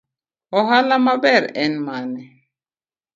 [0.57, 2.23] Ohala maber en mane.